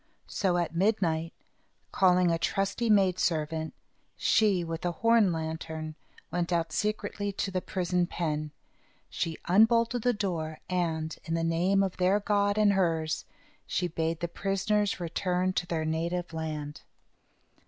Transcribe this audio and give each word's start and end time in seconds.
So, 0.25 0.57
at 0.57 0.73
midnight, 0.75 1.31
calling 1.91 2.31
a 2.31 2.39
trusty 2.39 2.89
maid 2.89 3.19
servant, 3.19 3.75
she, 4.17 4.63
with 4.63 4.83
a 4.83 4.93
horn 4.93 5.31
lantern, 5.31 5.93
went 6.31 6.51
out 6.51 6.71
secretly 6.71 7.31
to 7.33 7.51
the 7.51 7.61
prison 7.61 8.07
pen. 8.07 8.49
She 9.11 9.37
unbolted 9.45 10.01
the 10.01 10.11
door, 10.11 10.57
and, 10.67 11.15
in 11.25 11.35
the 11.35 11.43
name 11.43 11.83
of 11.83 11.97
their 11.97 12.19
God 12.19 12.57
and 12.57 12.73
hers, 12.73 13.25
she 13.67 13.87
bade 13.87 14.21
the 14.21 14.27
prisoners 14.27 14.99
return 14.99 15.53
to 15.53 15.67
their 15.67 15.85
native 15.85 16.33
land. 16.33 16.81